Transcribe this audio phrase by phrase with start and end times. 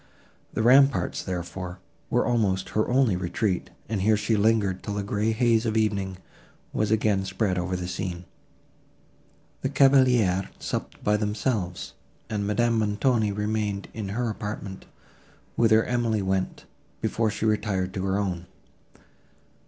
[0.55, 1.77] The ramparts, therefore,
[2.09, 6.17] were almost her only retreat, and here she lingered, till the grey haze of evening
[6.73, 8.25] was again spread over the scene.
[9.61, 11.93] The cavaliers supped by themselves,
[12.31, 14.87] and Madame Montoni remained in her apartment,
[15.55, 16.65] whither Emily went,
[16.99, 18.47] before she retired to her own.